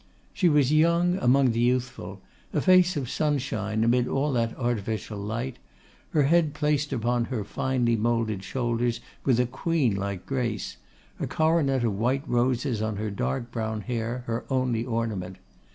[0.33, 2.21] She was young among the youthful;
[2.53, 5.57] a face of sunshine amid all that artificial light;
[6.09, 10.77] her head placed upon her finely moulded shoulders with a queen like grace;
[11.19, 15.35] a coronet of white roses on her dark brown hair; her only ornament.